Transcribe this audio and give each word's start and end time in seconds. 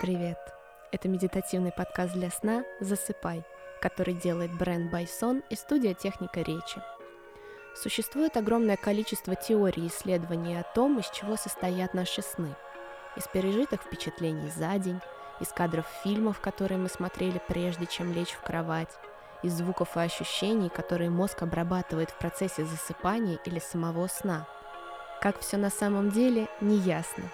Привет! 0.00 0.38
Это 0.92 1.08
медитативный 1.08 1.72
подкаст 1.72 2.14
для 2.14 2.30
сна 2.30 2.62
«Засыпай», 2.78 3.42
который 3.80 4.14
делает 4.14 4.56
бренд 4.56 4.92
Байсон 4.92 5.42
и 5.50 5.56
студия 5.56 5.92
«Техника 5.92 6.40
речи». 6.40 6.80
Существует 7.74 8.36
огромное 8.36 8.76
количество 8.76 9.34
теорий 9.34 9.84
и 9.84 9.88
исследований 9.88 10.56
о 10.56 10.62
том, 10.62 11.00
из 11.00 11.10
чего 11.10 11.36
состоят 11.36 11.94
наши 11.94 12.22
сны. 12.22 12.54
Из 13.16 13.26
пережитых 13.26 13.82
впечатлений 13.82 14.50
за 14.50 14.78
день, 14.78 15.00
из 15.40 15.48
кадров 15.48 15.86
фильмов, 16.04 16.40
которые 16.40 16.78
мы 16.78 16.88
смотрели 16.88 17.42
прежде, 17.48 17.86
чем 17.86 18.12
лечь 18.12 18.30
в 18.30 18.40
кровать, 18.42 18.96
из 19.42 19.54
звуков 19.54 19.96
и 19.96 20.00
ощущений, 20.00 20.68
которые 20.68 21.10
мозг 21.10 21.42
обрабатывает 21.42 22.10
в 22.10 22.18
процессе 22.18 22.64
засыпания 22.64 23.38
или 23.44 23.58
самого 23.58 24.06
сна. 24.06 24.46
Как 25.20 25.40
все 25.40 25.56
на 25.56 25.70
самом 25.70 26.10
деле, 26.10 26.48
не 26.60 26.76
ясно. 26.76 27.24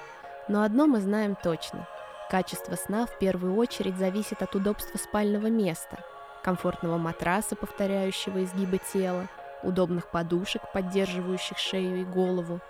Но 0.49 0.63
одно 0.63 0.87
мы 0.87 1.01
знаем 1.01 1.37
точно– 1.43 1.89
Качество 2.31 2.75
сна 2.75 3.07
в 3.07 3.19
первую 3.19 3.55
очередь 3.55 3.97
зависит 3.97 4.43
от 4.43 4.55
удобства 4.55 4.99
спального 4.99 5.49
места, 5.49 5.99
комфортного 6.43 6.97
матраса, 6.97 7.55
повторяющего 7.55 8.43
изгибы 8.43 8.81
тела, 8.93 9.29
удобных 9.63 10.11
подушек, 10.11 10.63
поддерживающих 10.73 11.59
шею 11.59 12.01
и 12.01 12.05
голову, 12.05 12.61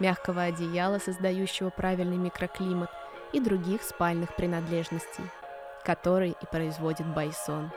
мягкого 0.00 0.42
одеяла, 0.42 0.98
создающего 0.98 1.70
правильный 1.70 2.16
микроклимат 2.16 2.90
и 3.32 3.40
других 3.40 3.82
спальных 3.82 4.34
принадлежностей, 4.34 5.24
которые 5.84 6.32
и 6.32 6.46
производит 6.50 7.06
Байсон. 7.06 7.70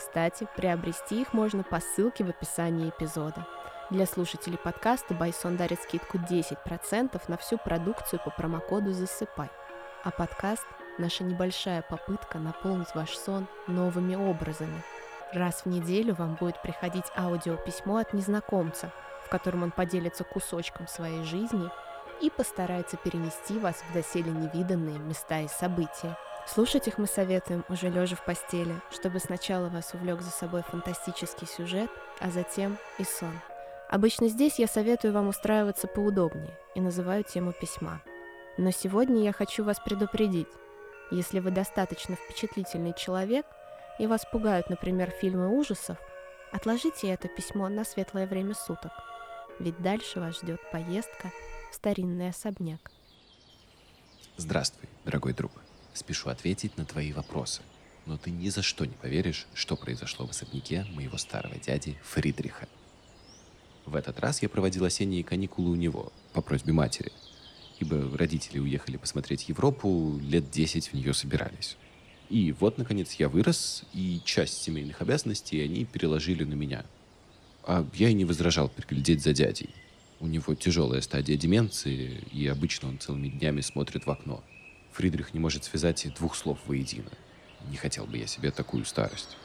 Кстати, 0.00 0.48
приобрести 0.56 1.20
их 1.20 1.34
можно 1.34 1.62
по 1.62 1.78
ссылке 1.78 2.24
в 2.24 2.30
описании 2.30 2.88
эпизода. 2.88 3.46
Для 3.90 4.06
слушателей 4.06 4.56
подкаста 4.56 5.12
Байсон 5.12 5.58
дарит 5.58 5.82
скидку 5.82 6.16
10% 6.16 7.20
на 7.28 7.36
всю 7.36 7.58
продукцию 7.58 8.18
по 8.24 8.30
промокоду 8.30 8.92
«Засыпай». 8.94 9.50
А 10.02 10.10
подкаст– 10.10 10.64
наша 10.98 11.22
небольшая 11.22 11.82
попытка 11.82 12.38
наполнить 12.38 12.94
ваш 12.94 13.10
сон 13.10 13.46
новыми 13.66 14.14
образами. 14.14 14.82
Раз 15.34 15.66
в 15.66 15.66
неделю 15.66 16.14
вам 16.14 16.34
будет 16.36 16.62
приходить 16.62 17.12
аудиописьмо 17.14 18.00
от 18.00 18.14
незнакомца, 18.14 18.90
в 19.26 19.28
котором 19.28 19.64
он 19.64 19.70
поделится 19.70 20.24
кусочком 20.24 20.88
своей 20.88 21.24
жизни 21.24 21.68
и 22.22 22.30
постарается 22.30 22.96
перенести 22.96 23.58
вас 23.58 23.84
в 23.90 23.92
доселе 23.92 24.30
невиданные 24.30 24.98
места 24.98 25.40
и 25.40 25.48
события. 25.48 26.16
Слушать 26.52 26.88
их 26.88 26.98
мы 26.98 27.06
советуем 27.06 27.64
уже 27.68 27.88
лежа 27.88 28.16
в 28.16 28.24
постели, 28.24 28.74
чтобы 28.90 29.20
сначала 29.20 29.68
вас 29.68 29.94
увлек 29.94 30.20
за 30.20 30.30
собой 30.30 30.62
фантастический 30.62 31.46
сюжет, 31.46 31.90
а 32.18 32.30
затем 32.30 32.76
и 32.98 33.04
сон. 33.04 33.38
Обычно 33.88 34.28
здесь 34.28 34.58
я 34.58 34.66
советую 34.66 35.12
вам 35.12 35.28
устраиваться 35.28 35.86
поудобнее 35.86 36.56
и 36.74 36.80
называю 36.80 37.24
тему 37.24 37.52
письма– 37.52 38.00
но 38.60 38.70
сегодня 38.72 39.22
я 39.22 39.32
хочу 39.32 39.64
вас 39.64 39.78
предупредить. 39.80 40.48
Если 41.10 41.40
вы 41.40 41.50
достаточно 41.50 42.14
впечатлительный 42.16 42.92
человек, 42.94 43.46
и 43.98 44.06
вас 44.06 44.26
пугают, 44.30 44.68
например, 44.68 45.10
фильмы 45.10 45.48
ужасов, 45.48 45.96
отложите 46.52 47.08
это 47.08 47.28
письмо 47.28 47.68
на 47.68 47.84
светлое 47.84 48.26
время 48.26 48.54
суток, 48.54 48.92
ведь 49.58 49.80
дальше 49.80 50.20
вас 50.20 50.38
ждет 50.38 50.60
поездка 50.70 51.32
в 51.70 51.74
старинный 51.74 52.28
особняк. 52.28 52.90
Здравствуй, 54.36 54.88
дорогой 55.06 55.32
друг. 55.32 55.52
Спешу 55.94 56.28
ответить 56.28 56.76
на 56.76 56.84
твои 56.84 57.12
вопросы. 57.12 57.62
Но 58.06 58.16
ты 58.16 58.30
ни 58.30 58.48
за 58.48 58.62
что 58.62 58.84
не 58.84 58.94
поверишь, 58.94 59.46
что 59.54 59.76
произошло 59.76 60.26
в 60.26 60.30
особняке 60.30 60.84
моего 60.92 61.18
старого 61.18 61.56
дяди 61.56 61.96
Фридриха. 62.02 62.68
В 63.86 63.94
этот 63.96 64.20
раз 64.20 64.42
я 64.42 64.48
проводил 64.48 64.84
осенние 64.84 65.24
каникулы 65.24 65.70
у 65.70 65.74
него 65.74 66.12
по 66.32 66.42
просьбе 66.42 66.72
матери– 66.72 67.12
ибо 67.80 68.16
родители 68.16 68.58
уехали 68.58 68.96
посмотреть 68.96 69.48
Европу, 69.48 70.20
лет 70.22 70.50
10 70.50 70.88
в 70.88 70.94
нее 70.94 71.14
собирались. 71.14 71.76
И 72.28 72.52
вот, 72.52 72.78
наконец, 72.78 73.14
я 73.14 73.28
вырос, 73.28 73.84
и 73.92 74.20
часть 74.24 74.62
семейных 74.62 75.00
обязанностей 75.02 75.60
они 75.62 75.84
переложили 75.84 76.44
на 76.44 76.54
меня. 76.54 76.84
А 77.64 77.84
я 77.94 78.10
и 78.10 78.14
не 78.14 78.24
возражал 78.24 78.68
приглядеть 78.68 79.22
за 79.22 79.32
дядей. 79.32 79.70
У 80.20 80.26
него 80.26 80.54
тяжелая 80.54 81.00
стадия 81.00 81.36
деменции, 81.36 82.22
и 82.30 82.46
обычно 82.46 82.88
он 82.88 82.98
целыми 82.98 83.28
днями 83.28 83.62
смотрит 83.62 84.06
в 84.06 84.10
окно. 84.10 84.44
Фридрих 84.92 85.34
не 85.34 85.40
может 85.40 85.64
связать 85.64 86.06
двух 86.14 86.34
слов 86.34 86.58
воедино. 86.66 87.10
Не 87.68 87.76
хотел 87.76 88.06
бы 88.06 88.18
я 88.18 88.26
себе 88.26 88.50
такую 88.50 88.84
старость. 88.84 89.36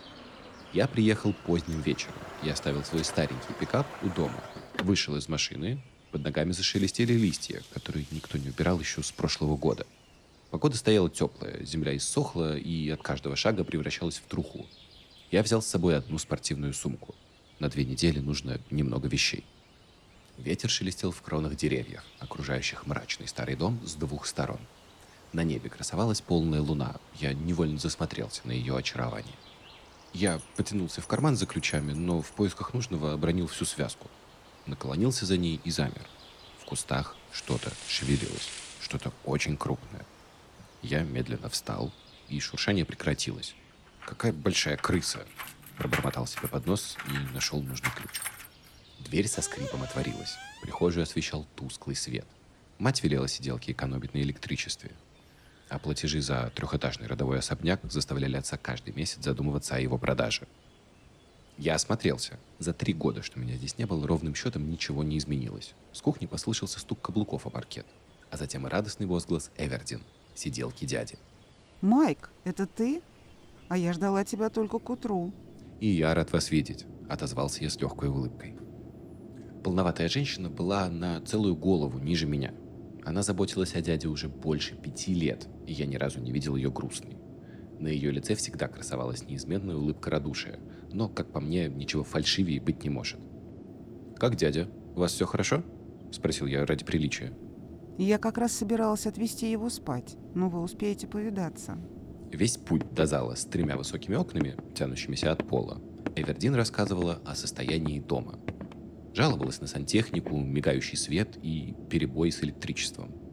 Я 0.73 0.87
приехал 0.87 1.33
поздним 1.45 1.81
вечером. 1.81 2.15
Я 2.43 2.53
оставил 2.53 2.83
свой 2.83 3.03
старенький 3.03 3.53
пикап 3.59 3.87
у 4.03 4.09
дома. 4.09 4.43
Вышел 4.79 5.15
из 5.15 5.29
машины, 5.29 5.81
под 6.11 6.23
ногами 6.23 6.51
зашелестели 6.51 7.13
листья, 7.13 7.61
которые 7.73 8.05
никто 8.11 8.37
не 8.37 8.49
убирал 8.49 8.79
еще 8.79 9.03
с 9.03 9.11
прошлого 9.11 9.57
года. 9.57 9.85
Погода 10.49 10.77
стояла 10.77 11.09
теплая, 11.09 11.63
земля 11.65 11.95
иссохла 11.97 12.57
и 12.57 12.89
от 12.89 13.01
каждого 13.01 13.35
шага 13.35 13.63
превращалась 13.63 14.17
в 14.17 14.23
труху. 14.23 14.65
Я 15.31 15.43
взял 15.43 15.61
с 15.61 15.67
собой 15.67 15.97
одну 15.97 16.17
спортивную 16.17 16.73
сумку. 16.73 17.15
На 17.59 17.69
две 17.69 17.83
недели 17.83 18.19
нужно 18.19 18.61
немного 18.69 19.07
вещей. 19.07 19.43
Ветер 20.37 20.69
шелестел 20.69 21.11
в 21.11 21.21
кронах 21.21 21.55
деревьев, 21.55 22.03
окружающих 22.19 22.85
мрачный 22.85 23.27
старый 23.27 23.55
дом 23.55 23.79
с 23.85 23.95
двух 23.95 24.25
сторон. 24.25 24.59
На 25.33 25.43
небе 25.43 25.69
красовалась 25.69 26.21
полная 26.21 26.61
луна. 26.61 26.95
Я 27.15 27.33
невольно 27.33 27.77
засмотрелся 27.77 28.41
на 28.45 28.51
ее 28.51 28.77
очарование. 28.77 29.35
Я 30.13 30.39
потянулся 30.55 31.01
в 31.01 31.07
карман 31.07 31.35
за 31.35 31.45
ключами, 31.45 31.91
но 31.91 32.21
в 32.21 32.31
поисках 32.31 32.73
нужного 32.73 33.13
обронил 33.13 33.47
всю 33.47 33.65
связку– 33.65 34.09
наклонился 34.67 35.25
за 35.25 35.37
ней 35.37 35.59
и 35.63 35.71
замер. 35.71 36.07
В 36.59 36.65
кустах 36.65 37.15
что-то 37.31 37.71
шевелилось, 37.87 38.49
что-то 38.81 39.11
очень 39.23 39.57
крупное. 39.57 40.05
Я 40.81 41.03
медленно 41.03 41.49
встал, 41.49 41.91
и 42.29 42.39
шуршание 42.39 42.85
прекратилось. 42.85 43.55
«Какая 44.05 44.33
большая 44.33 44.77
крыса!» 44.77 45.25
Пробормотал 45.77 46.25
себе 46.25 46.47
под 46.47 46.65
нос 46.67 46.95
и 47.07 47.33
нашел 47.33 47.61
нужный 47.61 47.89
ключ. 47.91 48.21
Дверь 48.99 49.27
со 49.27 49.41
скрипом 49.41 49.83
отворилась. 49.83 50.35
Прихожую 50.61 51.03
освещал 51.03 51.45
тусклый 51.55 51.95
свет. 51.95 52.25
Мать 52.79 53.03
велела 53.03 53.27
сиделке 53.27 53.73
экономить 53.73 54.13
на 54.13 54.19
электричестве. 54.19 54.91
А 55.69 55.79
платежи 55.79 56.21
за 56.21 56.51
трехэтажный 56.55 57.07
родовой 57.07 57.39
особняк 57.39 57.81
заставляли 57.83 58.37
отца 58.37 58.57
каждый 58.57 58.93
месяц 58.93 59.23
задумываться 59.23 59.75
о 59.75 59.79
его 59.79 59.97
продаже– 59.97 60.47
я 61.57 61.75
осмотрелся. 61.75 62.37
За 62.59 62.73
три 62.73 62.93
года, 62.93 63.21
что 63.21 63.39
меня 63.39 63.55
здесь 63.55 63.77
не 63.77 63.85
было, 63.85 64.05
ровным 64.05 64.35
счетом 64.35 64.69
ничего 64.69 65.03
не 65.03 65.17
изменилось. 65.17 65.73
С 65.93 66.01
кухни 66.01 66.25
послышался 66.25 66.79
стук 66.79 67.01
каблуков 67.01 67.47
о 67.47 67.49
паркет, 67.49 67.85
а 68.29 68.37
затем 68.37 68.67
и 68.67 68.69
радостный 68.69 69.05
возглас 69.05 69.51
Эвердин, 69.57 70.01
сиделки 70.35 70.85
дяди. 70.85 71.17
«Майк, 71.81 72.29
это 72.43 72.67
ты? 72.67 73.01
А 73.69 73.77
я 73.77 73.93
ждала 73.93 74.25
тебя 74.25 74.49
только 74.49 74.79
к 74.79 74.89
утру». 74.89 75.31
«И 75.79 75.87
я 75.87 76.13
рад 76.13 76.31
вас 76.33 76.51
видеть»,— 76.51 76.85
отозвался 77.09 77.63
я 77.63 77.69
с 77.69 77.79
легкой 77.79 78.09
улыбкой. 78.09 78.57
Полноватая 79.63 80.09
женщина 80.09 80.49
была 80.49 80.89
на 80.89 81.21
целую 81.21 81.55
голову 81.55 81.99
ниже 81.99 82.27
меня. 82.27 82.53
Она 83.05 83.21
заботилась 83.21 83.75
о 83.75 83.81
дяде 83.81 84.07
уже 84.07 84.27
больше 84.27 84.75
пяти 84.75 85.13
лет, 85.13 85.47
и 85.67 85.73
я 85.73 85.85
ни 85.85 85.95
разу 85.95 86.19
не 86.19 86.31
видел 86.31 86.55
ее 86.55 86.71
грустной. 86.71 87.17
На 87.79 87.87
ее 87.87 88.09
лице 88.09 88.33
всегда 88.35 88.67
красовалась 88.67 89.27
неизменная 89.27 89.75
улыбка 89.75 90.09
радушия, 90.09 90.59
но, 90.91 91.07
как 91.07 91.31
по 91.31 91.39
мне, 91.39 91.67
ничего 91.67 92.03
фальшивее 92.03 92.59
быть 92.59 92.83
не 92.83 92.89
может. 92.89 93.19
«Как 94.17 94.35
дядя? 94.35 94.67
У 94.95 95.01
вас 95.01 95.11
все 95.11 95.25
хорошо?»– 95.25 95.63
спросил 96.11 96.47
я 96.47 96.65
ради 96.65 96.83
приличия. 96.83 97.33
«Я 97.97 98.17
как 98.17 98.37
раз 98.37 98.53
собиралась 98.53 99.05
отвезти 99.05 99.51
его 99.51 99.69
спать, 99.69 100.17
но 100.33 100.49
вы 100.49 100.61
успеете 100.61 101.05
повидаться». 101.05 101.77
Весь 102.31 102.57
путь 102.57 102.91
до 102.93 103.05
зала 103.05 103.35
с 103.35 103.45
тремя 103.45 103.77
высокими 103.77 104.15
окнами, 104.15 104.55
тянущимися 104.73 105.31
от 105.31 105.47
пола, 105.47 105.81
Эвердин 106.15 106.55
рассказывала 106.55 107.21
о 107.25 107.35
состоянии 107.35 107.99
дома. 107.99 108.39
Жаловалась 109.15 109.61
на 109.61 109.67
сантехнику, 109.67 110.37
мигающий 110.37 110.97
свет 110.97 111.39
и 111.41 111.73
перебой 111.89 112.31
с 112.31 112.43
электричеством– 112.43 113.15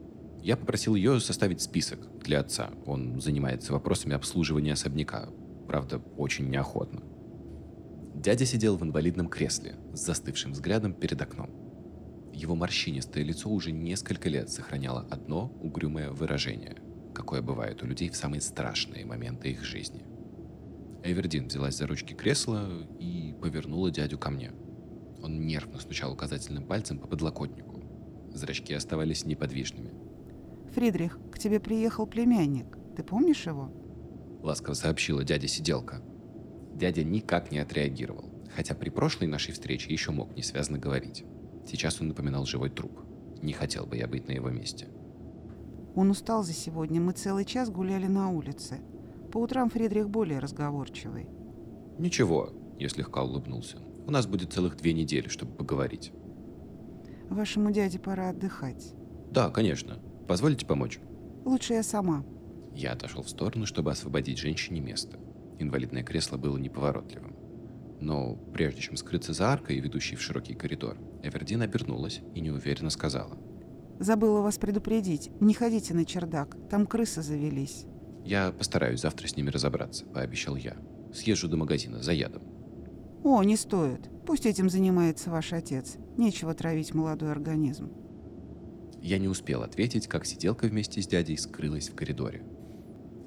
я 0.42 0.56
попросил 0.56 0.96
ее 0.96 1.20
составить 1.20 1.60
список 1.60 2.18
для 2.18 2.40
отца. 2.40 2.70
Он 2.84 3.20
занимается 3.20 3.72
вопросами 3.72 4.14
обслуживания 4.14 4.72
особняка. 4.72 5.28
Правда, 5.68 5.98
очень 6.16 6.50
неохотно. 6.50 7.00
Дядя 8.16 8.44
сидел 8.44 8.76
в 8.76 8.82
инвалидном 8.82 9.28
кресле 9.28 9.76
с 9.94 10.00
застывшим 10.00 10.52
взглядом 10.52 10.94
перед 10.94 11.22
окном. 11.22 11.50
Его 12.34 12.56
морщинистое 12.56 13.22
лицо 13.22 13.48
уже 13.50 13.70
несколько 13.70 14.28
лет 14.28 14.50
сохраняло 14.50 15.06
одно 15.10 15.52
угрюмое 15.60 16.10
выражение, 16.10 16.76
какое 17.14 17.40
бывает 17.40 17.80
у 17.84 17.86
людей 17.86 18.08
в 18.08 18.16
самые 18.16 18.40
страшные 18.40 19.06
моменты 19.06 19.50
их 19.50 19.64
жизни. 19.64 20.02
Эвердин 21.04 21.46
взялась 21.46 21.76
за 21.76 21.86
ручки 21.86 22.14
кресла 22.14 22.68
и 22.98 23.32
повернула 23.40 23.92
дядю 23.92 24.18
ко 24.18 24.30
мне. 24.30 24.50
Он 25.22 25.46
нервно 25.46 25.78
стучал 25.78 26.12
указательным 26.12 26.66
пальцем 26.66 26.98
по 26.98 27.06
подлокотнику. 27.06 27.80
Зрачки 28.34 28.74
оставались 28.74 29.24
неподвижными. 29.24 29.92
«Фридрих, 30.74 31.18
к 31.30 31.38
тебе 31.38 31.60
приехал 31.60 32.06
племянник. 32.06 32.78
Ты 32.96 33.02
помнишь 33.02 33.46
его?» 33.46 33.70
Ласково 34.42 34.74
сообщила 34.74 35.22
дядя-сиделка. 35.22 36.02
Дядя 36.74 37.04
никак 37.04 37.52
не 37.52 37.58
отреагировал, 37.58 38.24
хотя 38.56 38.74
при 38.74 38.90
прошлой 38.90 39.28
нашей 39.28 39.52
встрече 39.52 39.92
еще 39.92 40.10
мог 40.10 40.34
несвязно 40.36 40.78
говорить. 40.78 41.24
Сейчас 41.66 42.00
он 42.00 42.08
напоминал 42.08 42.44
живой 42.44 42.70
труп. 42.70 43.00
Не 43.42 43.52
хотел 43.52 43.86
бы 43.86 43.96
я 43.96 44.08
быть 44.08 44.26
на 44.26 44.32
его 44.32 44.50
месте. 44.50 44.88
Он 45.94 46.10
устал 46.10 46.42
за 46.42 46.52
сегодня. 46.52 47.00
Мы 47.00 47.12
целый 47.12 47.44
час 47.44 47.70
гуляли 47.70 48.06
на 48.06 48.30
улице. 48.30 48.80
По 49.30 49.38
утрам 49.38 49.68
Фридрих 49.70 50.08
более 50.08 50.38
разговорчивый. 50.38 51.28
Ничего, 51.98 52.50
я 52.78 52.88
слегка 52.88 53.22
улыбнулся. 53.22 53.78
У 54.06 54.10
нас 54.10 54.26
будет 54.26 54.52
целых 54.52 54.76
две 54.76 54.92
недели, 54.92 55.28
чтобы 55.28 55.54
поговорить. 55.54 56.12
Вашему 57.28 57.70
дяде 57.70 57.98
пора 57.98 58.30
отдыхать. 58.30 58.94
Да, 59.30 59.50
конечно. 59.50 59.98
Позволите 60.28 60.66
помочь? 60.66 60.98
Лучше 61.44 61.74
я 61.74 61.82
сама. 61.82 62.24
Я 62.74 62.92
отошел 62.92 63.22
в 63.22 63.28
сторону, 63.28 63.66
чтобы 63.66 63.90
освободить 63.90 64.38
женщине 64.38 64.80
место. 64.80 65.18
Инвалидное 65.58 66.02
кресло 66.02 66.36
было 66.36 66.58
неповоротливым. 66.58 67.36
Но 68.00 68.34
прежде 68.52 68.80
чем 68.80 68.96
скрыться 68.96 69.32
за 69.32 69.52
аркой, 69.52 69.78
ведущей 69.78 70.16
в 70.16 70.20
широкий 70.22 70.54
коридор, 70.54 70.98
Эвердин 71.22 71.62
обернулась 71.62 72.20
и 72.34 72.40
неуверенно 72.40 72.90
сказала. 72.90 73.38
Забыла 74.00 74.40
вас 74.40 74.58
предупредить. 74.58 75.30
Не 75.40 75.54
ходите 75.54 75.94
на 75.94 76.04
чердак. 76.04 76.56
Там 76.68 76.86
крысы 76.86 77.22
завелись. 77.22 77.86
«Я 78.24 78.52
постараюсь 78.52 79.00
завтра 79.00 79.26
с 79.26 79.36
ними 79.36 79.50
разобраться»,— 79.50 80.04
пообещал 80.14 80.56
я. 80.56 80.76
«Съезжу 81.12 81.48
до 81.48 81.56
магазина 81.56 82.02
за 82.02 82.12
ядом». 82.12 82.42
О, 83.24 83.42
не 83.42 83.56
стоит. 83.56 84.10
Пусть 84.26 84.46
этим 84.46 84.68
занимается 84.68 85.30
ваш 85.30 85.52
отец. 85.52 85.96
Нечего 86.16 86.54
травить 86.54 86.94
молодой 86.94 87.30
организм. 87.30 87.92
Я 89.00 89.18
не 89.18 89.28
успел 89.28 89.62
ответить, 89.62 90.06
как 90.06 90.26
сиделка 90.26 90.66
вместе 90.66 91.02
с 91.02 91.06
дядей 91.06 91.36
скрылась 91.36 91.88
в 91.88 91.94
коридоре. 91.94 92.44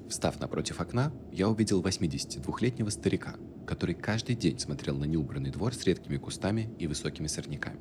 Встав 0.08 0.38
напротив 0.40 0.80
окна, 0.80 1.12
я 1.32 1.48
увидел 1.48 1.82
82-летнего 1.82 2.90
старика, 2.90 3.36
который 3.66 3.94
каждый 3.94 4.36
день 4.36 4.58
смотрел 4.58 4.96
на 4.96 5.04
неубранный 5.04 5.50
двор 5.50 5.74
с 5.74 5.84
редкими 5.84 6.16
кустами 6.16 6.70
и 6.78 6.86
высокими 6.86 7.26
сорняками. 7.26 7.80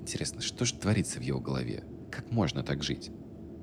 Интересно, 0.00 0.40
что 0.40 0.64
же 0.64 0.74
творится 0.74 1.18
в 1.18 1.22
его 1.22 1.40
голове? 1.40 1.84
Как 2.10 2.30
можно 2.30 2.62
так 2.62 2.82
жить? 2.82 3.10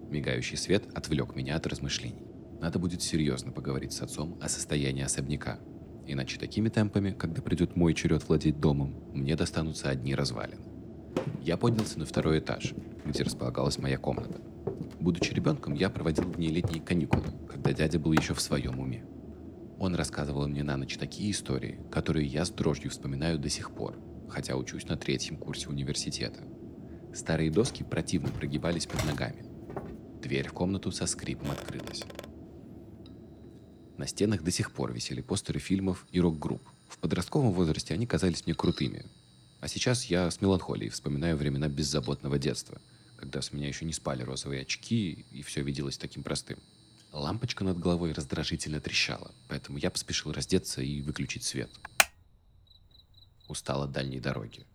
Мигающий 0.09 0.57
свет 0.57 0.83
отвлек 0.93 1.35
меня 1.35 1.55
от 1.55 1.65
размышлений. 1.67 2.25
Надо 2.59 2.79
будет 2.79 3.01
серьезно 3.01 3.51
поговорить 3.51 3.93
с 3.93 4.01
отцом 4.01 4.37
о 4.41 4.49
состоянии 4.49 5.03
особняка. 5.03 5.59
Иначе 6.07 6.39
такими 6.39 6.69
темпами, 6.69 7.11
когда 7.11 7.41
придет 7.41 7.75
мой 7.75 7.93
черед 7.93 8.27
владеть 8.27 8.59
домом, 8.59 8.95
мне 9.13 9.35
достанутся 9.35 9.89
одни 9.89 10.15
развалины. 10.15 10.61
Я 11.41 11.57
поднялся 11.57 11.99
на 11.99 12.05
второй 12.05 12.39
этаж, 12.39 12.73
где 13.05 13.23
располагалась 13.23 13.77
моя 13.77 13.97
комната. 13.97 14.41
Будучи 14.99 15.33
ребенком, 15.33 15.73
я 15.73 15.89
проводил 15.89 16.25
в 16.25 16.39
ней 16.39 16.49
летние 16.49 16.81
каникулы, 16.81 17.25
когда 17.49 17.73
дядя 17.73 17.99
был 17.99 18.11
еще 18.13 18.33
в 18.33 18.41
своем 18.41 18.79
уме. 18.79 19.03
Он 19.79 19.95
рассказывал 19.95 20.47
мне 20.47 20.63
на 20.63 20.77
ночь 20.77 20.97
такие 20.97 21.31
истории, 21.31 21.79
которые 21.89 22.27
я 22.27 22.45
с 22.45 22.51
дрожью 22.51 22.91
вспоминаю 22.91 23.39
до 23.39 23.49
сих 23.49 23.71
пор, 23.71 23.97
хотя 24.29 24.55
учусь 24.55 24.87
на 24.87 24.97
третьем 24.97 25.37
курсе 25.37 25.69
университета. 25.69 26.43
Старые 27.13 27.49
доски 27.49 27.83
противно 27.83 28.29
прогибались 28.29 28.85
под 28.85 29.03
ногами. 29.05 29.43
Дверь 30.21 30.47
в 30.47 30.53
комнату 30.53 30.91
со 30.91 31.07
скрипом 31.07 31.49
открылась. 31.49 32.03
На 33.97 34.07
стенах 34.07 34.43
до 34.43 34.51
сих 34.51 34.71
пор 34.71 34.93
висели 34.93 35.21
постеры 35.21 35.59
фильмов 35.59 36.05
и 36.11 36.19
рок-групп. 36.19 36.61
В 36.89 36.97
подростковом 36.97 37.51
возрасте 37.51 37.93
они 37.93 38.05
казались 38.05 38.45
мне 38.45 38.55
крутыми. 38.55 39.05
А 39.59 39.67
сейчас 39.67 40.05
я 40.05 40.29
с 40.29 40.41
меланхолией 40.41 40.89
вспоминаю 40.89 41.37
времена 41.37 41.67
беззаботного 41.67 42.39
детства– 42.39 42.81
когда 43.21 43.39
с 43.43 43.53
меня 43.53 43.67
еще 43.67 43.85
не 43.85 43.93
спали 43.93 44.23
розовые 44.23 44.63
очки, 44.63 45.25
и 45.31 45.43
все 45.43 45.61
виделось 45.61 45.97
таким 45.97 46.23
простым. 46.23 46.57
Лампочка 47.11 47.63
над 47.63 47.77
головой 47.77 48.13
раздражительно 48.13 48.81
трещала, 48.81 49.31
поэтому 49.47 49.77
я 49.77 49.91
поспешил 49.91 50.31
раздеться 50.31 50.81
и 50.81 51.01
выключить 51.01 51.43
свет. 51.43 51.69
Устал 53.47 53.83
от 53.83 53.91
дальней 53.91 54.19
дороги. 54.19 54.65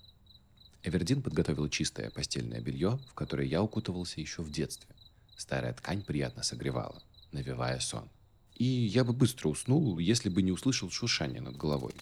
Эвердин 0.85 1.23
подготовил 1.23 1.69
чистое 1.69 2.11
постельное 2.11 2.61
белье, 2.61 3.01
в 3.11 3.15
которое 3.15 3.49
я 3.49 3.61
укутывался 3.63 4.21
еще 4.21 4.43
в 4.43 4.53
детстве. 4.53 4.95
Старая 5.37 5.75
ткань 5.75 6.05
приятно 6.05 6.45
согревала, 6.45 7.03
навевая 7.33 7.81
сон. 7.81 8.09
И 8.57 8.65
я 8.65 9.05
бы 9.05 9.13
быстро 9.13 9.49
уснул, 9.49 9.99
если 9.99 10.29
бы 10.29 10.43
не 10.43 10.51
услышал 10.51 10.91
шуршание 10.91 11.41
над 11.41 11.57
головой. 11.57 11.93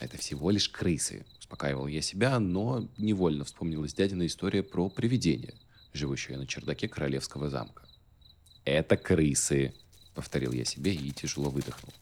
Это 0.00 0.16
всего 0.18 0.50
лишь 0.50 0.68
крысы, 0.68 1.24
успокаивал 1.38 1.86
я 1.86 2.02
себя, 2.02 2.40
но 2.40 2.88
невольно 2.98 3.44
вспомнилась 3.44 3.94
дядина 3.94 4.26
история 4.26 4.62
про 4.62 4.88
привидение– 4.88 5.54
живущая 5.92 6.38
на 6.38 6.46
чердаке 6.46 6.88
королевского 6.88 7.50
замка. 7.50 7.84
«Это 8.64 8.96
крысы!»— 8.96 9.74
повторил 10.14 10.52
я 10.52 10.64
себе 10.64 10.94
и 10.94 11.10
тяжело 11.10 11.50
выдохнул. 11.50 11.92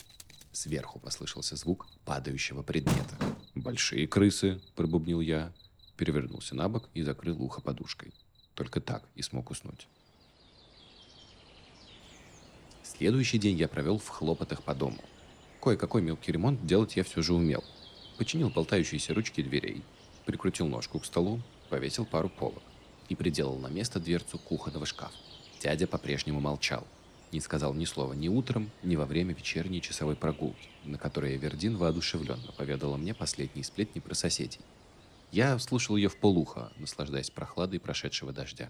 Сверху 0.52 0.98
послышался 0.98 1.56
звук 1.56 1.86
падающего 2.04 2.62
предмета. 2.62 3.16
«Большие 3.54 4.06
крысы!»— 4.06 4.60
пробубнил 4.76 5.20
я, 5.20 5.52
перевернулся 5.96 6.54
на 6.54 6.68
бок 6.68 6.88
и 6.94 7.02
закрыл 7.02 7.40
ухо 7.42 7.60
подушкой. 7.60 8.12
Только 8.54 8.80
так 8.80 9.04
и 9.14 9.22
смог 9.22 9.50
уснуть. 9.50 9.86
Следующий 13.00 13.38
день 13.38 13.56
я 13.56 13.66
провел 13.66 13.96
в 13.96 14.08
хлопотах 14.08 14.62
по 14.62 14.74
дому. 14.74 14.98
Кое-какой 15.62 16.02
мелкий 16.02 16.32
ремонт 16.32 16.66
делать 16.66 16.96
я 16.96 17.02
все 17.02 17.22
же 17.22 17.32
умел. 17.32 17.64
Починил 18.18 18.50
болтающиеся 18.50 19.14
ручки 19.14 19.42
дверей, 19.42 19.82
прикрутил 20.26 20.66
ножку 20.66 20.98
к 20.98 21.06
столу, 21.06 21.40
повесил 21.70 22.04
пару 22.04 22.28
полок 22.28 22.62
и 23.08 23.14
приделал 23.14 23.56
на 23.56 23.68
место 23.68 24.00
дверцу 24.00 24.38
кухонного 24.38 24.84
шкафа. 24.84 25.14
Дядя 25.62 25.86
по-прежнему 25.86 26.40
молчал. 26.40 26.86
Не 27.32 27.40
сказал 27.40 27.72
ни 27.72 27.86
слова 27.86 28.12
ни 28.12 28.28
утром, 28.28 28.70
ни 28.82 28.96
во 28.96 29.06
время 29.06 29.32
вечерней 29.32 29.80
часовой 29.80 30.14
прогулки, 30.14 30.68
на 30.84 30.98
которой 30.98 31.36
Эвердин 31.36 31.78
воодушевленно 31.78 32.52
поведала 32.58 32.98
мне 32.98 33.14
последние 33.14 33.64
сплетни 33.64 34.00
про 34.00 34.14
соседей. 34.14 34.60
Я 35.32 35.58
слушал 35.58 35.96
ее 35.96 36.10
в 36.10 36.18
полухо, 36.18 36.70
наслаждаясь 36.76 37.30
прохладой 37.30 37.80
прошедшего 37.80 38.30
дождя. 38.30 38.68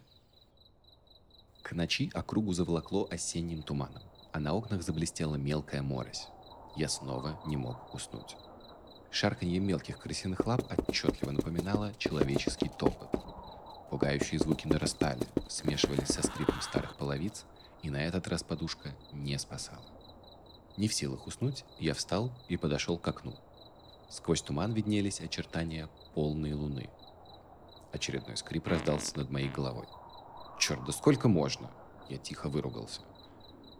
К 1.62 1.72
ночи 1.72 2.12
округу 2.14 2.52
заволокло 2.52 3.08
осенним 3.10 3.62
туманом, 3.62 4.02
а 4.32 4.40
на 4.40 4.54
окнах 4.54 4.82
заблестела 4.82 5.36
мелкая 5.36 5.82
морось. 5.82 6.28
Я 6.76 6.88
снова 6.88 7.40
не 7.46 7.56
мог 7.56 7.94
уснуть. 7.94 8.36
Шарканье 9.10 9.58
мелких 9.58 9.98
крысиных 9.98 10.46
лап 10.46 10.62
отчетливо 10.86 11.32
напоминало 11.32 11.92
человеческий 11.98 12.68
топот. 12.68 13.10
Пугающие 13.90 14.38
звуки 14.38 14.68
нарастали, 14.68 15.26
смешивались 15.48 16.08
со 16.08 16.22
скрипом 16.22 16.60
старых 16.60 16.96
половиц, 16.96 17.44
и 17.82 17.90
на 17.90 17.96
этот 17.96 18.28
раз 18.28 18.44
подушка 18.44 18.90
не 19.12 19.36
спасала. 19.38 19.82
Не 20.76 20.86
в 20.86 20.94
силах 20.94 21.26
уснуть, 21.26 21.64
я 21.80 21.94
встал 21.94 22.30
и 22.48 22.56
подошел 22.56 22.98
к 22.98 23.08
окну. 23.08 23.34
Сквозь 24.08 24.42
туман 24.42 24.72
виднелись 24.72 25.20
очертания 25.20 25.88
полной 26.14 26.52
луны. 26.52 26.88
Очередной 27.92 28.36
скрип 28.36 28.68
раздался 28.68 29.18
над 29.18 29.30
моей 29.30 29.48
головой. 29.48 29.86
«Черт, 30.58 30.84
да 30.84 30.92
сколько 30.92 31.28
можно?» 31.28 31.70
Я 32.08 32.18
тихо 32.18 32.48
выругался. 32.48 33.02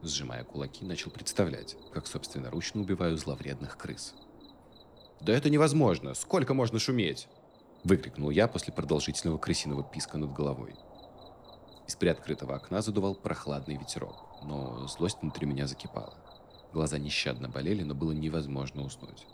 Сжимая 0.02 0.44
кулаки, 0.44 0.84
начал 0.84 1.10
представлять, 1.10 1.76
как 1.92 2.06
собственноручно 2.06 2.80
убиваю 2.80 3.16
зловредных 3.18 3.76
крыс. 3.76 4.14
«Да 5.20 5.34
это 5.34 5.50
невозможно! 5.50 6.14
Сколько 6.14 6.54
можно 6.54 6.78
шуметь?» 6.78 7.28
Выкрикнул 7.84 8.30
я 8.30 8.48
после 8.48 8.72
продолжительного 8.72 9.38
крысиного 9.38 9.82
писка 9.82 10.16
над 10.18 10.32
головой. 10.32 10.74
Из 11.86 11.96
приоткрытого 11.96 12.54
окна 12.54 12.82
задувал 12.82 13.14
прохладный 13.14 13.76
ветерок, 13.76 14.42
но 14.42 14.86
злость 14.86 15.18
внутри 15.20 15.46
меня 15.46 15.66
закипала. 15.66 16.14
Глаза 16.72 16.98
нещадно 16.98 17.48
болели, 17.48 17.82
но 17.82 17.94
было 17.94 18.12
невозможно 18.12 18.82
уснуть. 18.82 19.26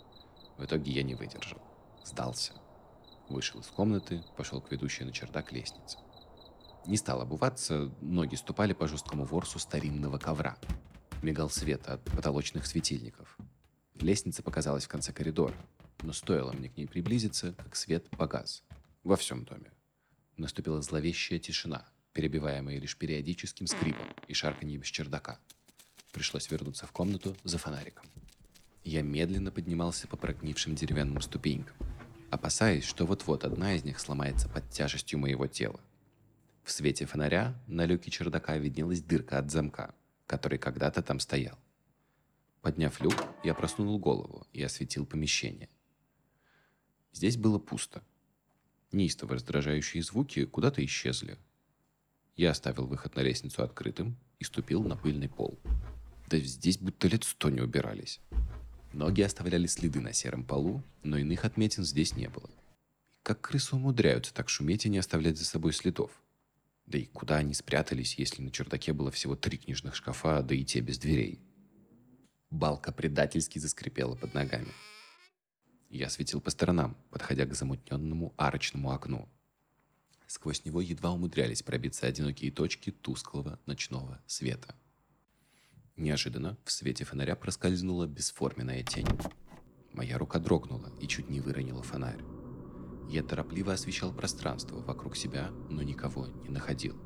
В 0.56 0.64
итоге 0.64 0.90
я 0.90 1.02
не 1.02 1.14
выдержал. 1.14 1.58
Сдался. 2.04 2.52
Вышел 3.28 3.60
из 3.60 3.66
комнаты, 3.66 4.24
пошел 4.36 4.60
к 4.60 4.70
ведущей 4.70 5.04
на 5.04 5.12
чердак 5.12 5.52
лестнице. 5.52 5.98
Не 6.86 6.96
стал 6.96 7.20
обуваться, 7.20 7.92
ноги 8.00 8.36
ступали 8.36 8.72
по 8.72 8.86
жесткому 8.86 9.24
ворсу 9.24 9.58
старинного 9.58 10.18
ковра. 10.18 10.56
Мигал 11.20 11.50
свет 11.50 11.86
от 11.88 12.04
потолочных 12.04 12.64
светильников. 12.64 13.36
Лестница 13.94 14.42
показалась 14.42 14.84
в 14.84 14.88
конце 14.88 15.12
коридора, 15.12 15.54
но 16.02 16.12
стоило 16.12 16.52
мне 16.52 16.68
к 16.68 16.76
ней 16.76 16.86
приблизиться, 16.86 17.54
как 17.54 17.74
свет 17.74 18.08
погас. 18.10 18.62
Во 19.02 19.16
всем 19.16 19.44
доме. 19.44 19.72
Наступила 20.36 20.80
зловещая 20.80 21.40
тишина, 21.40 21.84
перебиваемая 22.12 22.78
лишь 22.78 22.96
периодическим 22.96 23.66
скрипом 23.66 24.06
и 24.28 24.34
шарканьем 24.34 24.84
с 24.84 24.86
чердака. 24.86 25.38
Пришлось 26.12 26.48
вернуться 26.50 26.86
в 26.86 26.92
комнату 26.92 27.36
за 27.42 27.58
фонариком. 27.58 28.06
Я 28.84 29.02
медленно 29.02 29.50
поднимался 29.50 30.06
по 30.06 30.16
прогнившим 30.16 30.76
деревянным 30.76 31.20
ступенькам, 31.20 31.76
опасаясь, 32.30 32.84
что 32.84 33.06
вот-вот 33.06 33.44
одна 33.44 33.74
из 33.74 33.82
них 33.82 33.98
сломается 33.98 34.48
под 34.48 34.70
тяжестью 34.70 35.18
моего 35.18 35.48
тела. 35.48 35.80
В 36.66 36.72
свете 36.72 37.06
фонаря 37.06 37.54
на 37.68 37.86
люке 37.86 38.10
чердака 38.10 38.56
виднелась 38.56 39.00
дырка 39.00 39.38
от 39.38 39.52
замка, 39.52 39.94
который 40.26 40.58
когда-то 40.58 41.00
там 41.00 41.20
стоял. 41.20 41.56
Подняв 42.60 43.00
люк, 43.00 43.14
я 43.44 43.54
просунул 43.54 44.00
голову 44.00 44.48
и 44.52 44.64
осветил 44.64 45.06
помещение. 45.06 45.68
Здесь 47.12 47.36
было 47.36 47.60
пусто. 47.60 48.02
Неистово 48.90 49.34
раздражающие 49.34 50.02
звуки 50.02 50.44
куда-то 50.44 50.84
исчезли. 50.84 51.38
Я 52.34 52.50
оставил 52.50 52.88
выход 52.88 53.14
на 53.14 53.20
лестницу 53.20 53.62
открытым 53.62 54.16
и 54.40 54.44
ступил 54.44 54.82
на 54.82 54.96
пыльный 54.96 55.28
пол. 55.28 55.60
Да 56.26 56.36
здесь 56.40 56.78
будто 56.78 57.06
лет 57.06 57.22
сто 57.22 57.48
не 57.48 57.60
убирались. 57.60 58.18
Ноги 58.92 59.22
оставляли 59.22 59.68
следы 59.68 60.00
на 60.00 60.12
сером 60.12 60.42
полу, 60.42 60.82
но 61.04 61.16
иных 61.16 61.44
отметин 61.44 61.84
здесь 61.84 62.16
не 62.16 62.28
было. 62.28 62.50
Как 63.22 63.40
крысы 63.40 63.76
умудряются 63.76 64.34
так 64.34 64.48
шуметь 64.48 64.84
и 64.84 64.88
не 64.88 64.98
оставлять 64.98 65.38
за 65.38 65.44
собой 65.44 65.72
следов? 65.72 66.10
Да 66.86 66.98
и 66.98 67.06
куда 67.06 67.36
они 67.36 67.52
спрятались, 67.52 68.14
если 68.14 68.42
на 68.42 68.50
чердаке 68.50 68.92
было 68.92 69.10
всего 69.10 69.34
три 69.34 69.58
книжных 69.58 69.96
шкафа, 69.96 70.42
да 70.42 70.54
и 70.54 70.64
те 70.64 70.80
без 70.80 70.98
дверей? 70.98 71.40
Балка 72.50 72.92
предательски 72.92 73.58
заскрипела 73.58 74.14
под 74.14 74.34
ногами. 74.34 74.72
Я 75.90 76.08
светил 76.10 76.40
по 76.40 76.50
сторонам, 76.50 76.96
подходя 77.10 77.44
к 77.44 77.54
замутненному 77.54 78.34
арочному 78.36 78.92
окну. 78.92 79.28
Сквозь 80.28 80.64
него 80.64 80.80
едва 80.80 81.12
умудрялись 81.12 81.62
пробиться 81.62 82.06
одинокие 82.06 82.50
точки 82.50 82.90
тусклого 82.90 83.58
ночного 83.66 84.20
света. 84.26 84.74
Неожиданно 85.96 86.56
в 86.64 86.70
свете 86.70 87.04
фонаря 87.04 87.36
проскользнула 87.36 88.06
бесформенная 88.06 88.82
тень. 88.82 89.06
Моя 89.92 90.18
рука 90.18 90.38
дрогнула 90.38 90.92
и 91.00 91.08
чуть 91.08 91.30
не 91.30 91.40
выронила 91.40 91.82
фонарь. 91.82 92.35
Я 93.08 93.22
торопливо 93.22 93.72
освещал 93.72 94.12
пространство 94.12 94.80
вокруг 94.80 95.16
себя, 95.16 95.50
но 95.70 95.82
никого 95.82 96.26
не 96.42 96.48
находил. 96.48 96.96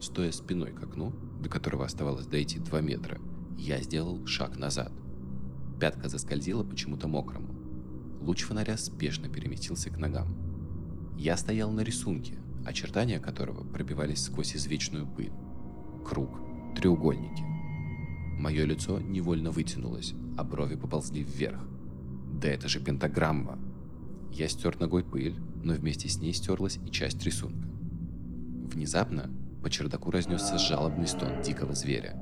Стоя 0.00 0.32
спиной 0.32 0.72
к 0.72 0.82
окну, 0.82 1.12
до 1.40 1.48
которого 1.48 1.84
оставалось 1.84 2.26
дойти 2.26 2.58
два 2.58 2.80
метра, 2.80 3.20
я 3.56 3.80
сделал 3.82 4.26
шаг 4.26 4.56
назад. 4.56 4.92
Пятка 5.78 6.08
заскользила 6.08 6.64
почему-то 6.64 7.06
мокрому. 7.06 7.54
Луч 8.20 8.42
фонаря 8.42 8.76
спешно 8.76 9.28
переместился 9.28 9.90
к 9.90 9.98
ногам. 9.98 10.34
Я 11.16 11.36
стоял 11.36 11.70
на 11.70 11.80
рисунке, 11.80 12.38
очертания 12.66 13.20
которого 13.20 13.64
пробивались 13.64 14.24
сквозь 14.24 14.56
извечную 14.56 15.06
пыль. 15.06 15.32
Круг, 16.04 16.40
треугольники. 16.76 17.44
Мое 18.38 18.64
лицо 18.64 19.00
невольно 19.00 19.50
вытянулось, 19.50 20.14
а 20.36 20.44
брови 20.44 20.76
поползли 20.76 21.22
вверх. 21.22 21.60
Да 22.40 22.48
это 22.48 22.68
же 22.68 22.80
пентаграмма! 22.80 23.58
Я 24.32 24.48
стер 24.48 24.78
ногой 24.78 25.04
пыль, 25.04 25.36
но 25.62 25.74
вместе 25.74 26.08
с 26.08 26.18
ней 26.18 26.32
стерлась 26.32 26.78
и 26.86 26.90
часть 26.90 27.22
рисунка. 27.24 27.68
Внезапно 28.72 29.28
по 29.62 29.68
чердаку 29.68 30.10
разнесся 30.10 30.56
жалобный 30.58 31.06
стон 31.06 31.42
дикого 31.42 31.74
зверя. 31.74 32.14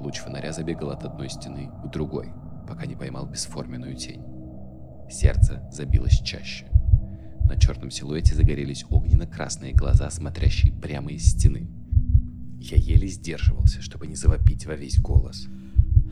Луч 0.00 0.18
фонаря 0.18 0.52
забегал 0.52 0.90
от 0.90 1.04
одной 1.04 1.28
стены 1.28 1.70
к 1.84 1.90
другой, 1.90 2.32
пока 2.66 2.86
не 2.86 2.94
поймал 2.94 3.26
бесформенную 3.26 3.96
тень. 3.96 4.22
Сердце 5.10 5.68
забилось 5.72 6.20
чаще. 6.20 6.66
На 7.44 7.56
черном 7.56 7.90
силуэте 7.90 8.34
загорелись 8.34 8.84
огненно-красные 8.88 9.72
глаза, 9.72 10.10
смотрящие 10.10 10.72
прямо 10.72 11.10
из 11.10 11.24
стены. 11.30 11.68
Я 12.60 12.76
еле 12.76 13.08
сдерживался, 13.08 13.82
чтобы 13.82 14.06
не 14.06 14.14
завопить 14.14 14.66
во 14.66 14.74
весь 14.74 15.00
голос. 15.00 15.48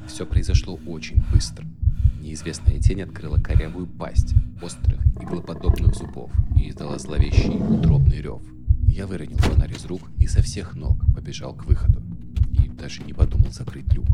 Все 0.09 0.27
произошло 0.27 0.79
очень 0.87 1.23
быстро– 1.33 1.65
Неизвестная 2.27 2.81
тень 2.81 3.03
открыла 3.03 3.39
корявую 3.39 3.87
пасть 3.87 4.35
острых 4.61 5.01
иглоподобных 5.23 5.95
зубов 5.95 6.33
и 6.57 6.71
издала 6.71 6.99
зловещий 6.99 7.57
утробный 7.57 8.21
рев. 8.21 8.43
Я 8.89 9.07
выронил 9.07 9.39
фонарь 9.39 9.73
из 9.73 9.85
рук 9.85 10.11
и 10.19 10.27
со 10.27 10.43
всех 10.43 10.75
ног 10.75 10.99
побежал 11.15 11.55
к 11.55 11.65
выходу. 11.67 12.03
И 12.51 12.69
даже 12.69 13.05
не 13.05 13.13
подумал 13.13 13.53
закрыть 13.53 13.95
люк. 13.95 14.09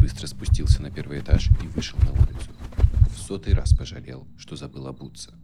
Быстро 0.00 0.26
спустился 0.28 0.80
на 0.80 0.90
первый 0.90 1.20
этаж 1.20 1.50
и 1.62 1.66
вышел 1.66 1.98
на 1.98 2.12
улицу. 2.12 2.52
В 3.14 3.18
сотый 3.18 3.52
раз 3.52 3.74
пожалел, 3.74 4.26
что 4.38 4.56
забыл 4.56 4.86
обуться. 4.86 5.34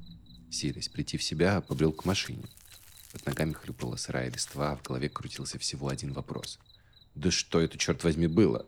Силясь 0.49 0.89
прийти 0.89 1.19
в 1.19 1.23
себя, 1.23 1.61
побрел 1.61 1.93
к 1.93 2.07
машине. 2.07 2.45
Под 3.13 3.27
ногами 3.27 3.53
хлюпала 3.53 3.97
сырая 3.97 4.31
листва, 4.31 4.73
а 4.73 4.77
в 4.77 4.83
голове 4.83 5.11
крутился 5.11 5.59
всего 5.59 5.89
один 5.89 6.15
вопрос. 6.15 6.59
«Да 7.15 7.31
что 7.31 7.61
это, 7.61 7.77
черт 7.77 8.03
возьми, 8.03 8.29
было?» 8.29 8.65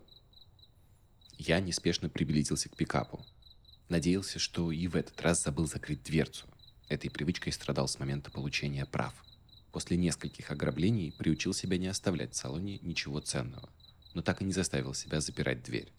Я 1.38 1.60
неспешно 1.60 2.08
приблизился 2.08 2.68
к 2.68 2.76
пикапу. 2.76 3.24
Надеялся, 3.88 4.38
что 4.38 4.70
и 4.72 4.86
в 4.86 4.96
этот 4.96 5.20
раз 5.20 5.42
забыл 5.42 5.66
закрыть 5.66 6.02
дверцу. 6.02 6.46
Этой 6.88 7.10
привычкой 7.10 7.52
страдал 7.52 7.88
с 7.88 7.98
момента 7.98 8.30
получения 8.30 8.86
прав. 8.86 9.14
После 9.72 9.96
нескольких 9.96 10.50
ограблений 10.50 11.12
приучил 11.12 11.52
себя 11.52 11.76
не 11.78 11.88
оставлять 11.88 12.32
в 12.34 12.36
салоне 12.36 12.78
ничего 12.80 13.20
ценного, 13.20 13.68
но 14.14 14.22
так 14.22 14.40
и 14.40 14.44
не 14.44 14.52
заставил 14.52 14.94
себя 14.94 15.20
запирать 15.20 15.62
дверь. 15.62 15.92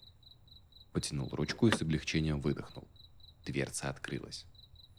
Потянул 0.94 1.30
ручку 1.30 1.68
и 1.68 1.76
с 1.76 1.82
облегчением 1.82 2.40
выдохнул. 2.40 2.88
Дверца 3.46 3.90
открылась. 3.90 4.46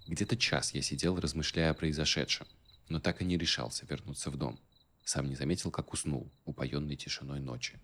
Где-то 0.07 0.37
час 0.37 0.75
я 0.75 0.83
сидел, 0.83 1.19
размышляя 1.19 1.71
о 1.71 1.75
произошедшем, 1.75 2.47
но 2.89 3.01
так 3.01 3.23
и 3.23 3.25
не 3.25 3.39
решался 3.39 3.87
вернуться 3.87 4.31
в 4.31 4.37
дом. 4.37 4.61
Сам 5.05 5.29
не 5.29 5.37
заметил, 5.37 5.71
как 5.71 5.93
уснул, 5.93 6.31
упоенный 6.45 6.97
тишиной 6.97 7.41
ночи. 7.41 7.81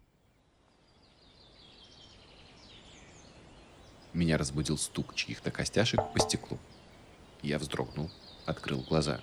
Меня 4.12 4.36
разбудил 4.36 4.76
стук 4.76 5.14
чьих-то 5.14 5.50
костяшек 5.50 6.00
по 6.12 6.18
стеклу. 6.20 6.58
Я 7.42 7.58
вздрогнул, 7.58 8.10
открыл 8.44 8.80
глаза. 8.82 9.20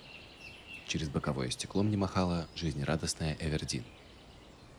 Через 0.86 1.08
боковое 1.08 1.50
стекло 1.50 1.82
мне 1.82 1.96
махала 1.96 2.48
жизнерадостная 2.56 3.36
Эвердин. 3.40 3.84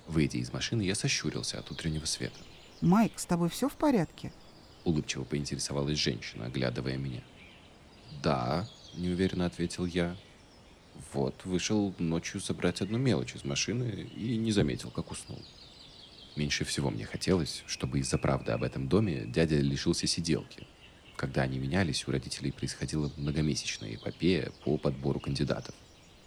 Выйдя 0.07 0.39
из 0.39 0.51
машины, 0.51 0.81
я 0.81 0.95
сощурился 0.95 1.59
от 1.59 1.71
утреннего 1.71 2.05
света. 2.05 2.39
Майк, 2.81 3.17
с 3.17 3.25
тобой 3.25 3.49
все 3.49 3.69
в 3.69 3.73
порядке? 3.73 4.33
Улыбчиво 4.83 5.23
поинтересовалась 5.23 5.97
женщина, 5.97 6.47
оглядывая 6.47 6.97
меня. 6.97 7.21
«Да»,— 8.21 8.67
неуверенно 8.95 9.45
ответил 9.45 9.85
я. 9.85 10.17
«Вот, 11.13 11.45
вышел 11.45 11.93
ночью 11.97 12.41
забрать 12.41 12.81
одну 12.81 12.97
мелочь 12.97 13.35
из 13.35 13.45
машины 13.45 14.09
и 14.15 14.35
не 14.37 14.51
заметил, 14.51 14.91
как 14.91 15.11
уснул». 15.11 15.41
Меньше 16.35 16.63
всего 16.63 16.89
мне 16.89 17.05
хотелось, 17.05 17.63
чтобы 17.67 17.99
из-за 17.99 18.17
правды 18.17 18.51
об 18.51 18.63
этом 18.63 18.87
доме 18.87 19.25
дядя 19.25 19.57
лишился 19.57 20.07
сиделки. 20.07 20.65
Когда 21.17 21.41
они 21.41 21.59
менялись, 21.59 22.07
у 22.07 22.11
родителей 22.11 22.51
происходила 22.51 23.11
многомесячная 23.17 23.95
эпопея 23.95 24.51
по 24.63 24.77
подбору 24.77 25.19
кандидатов. 25.19 25.75